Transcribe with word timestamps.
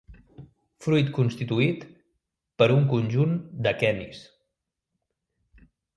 Fruit 0.85 1.09
constituït 1.17 1.83
per 2.63 2.69
un 2.77 2.89
conjunt 2.95 3.37
d'aquenis. 3.69 4.23